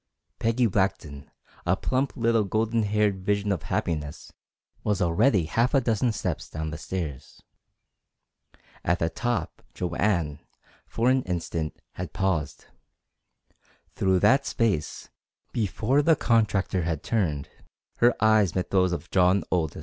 [0.39, 1.29] Peggy Blackton,
[1.63, 4.33] a plump little golden haired vision of happiness,
[4.83, 7.43] was already half a dozen steps down the stairs.
[8.83, 10.39] At the top Joanne,
[10.87, 12.65] for an instant, had paused.
[13.93, 15.09] Through that space,
[15.51, 17.49] before the contractor had turned,
[17.97, 19.79] her eyes met those of John Aldous.